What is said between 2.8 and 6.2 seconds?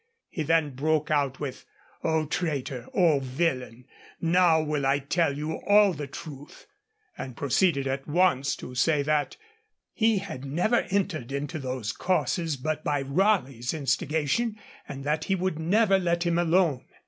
O villain! now will I tell you all the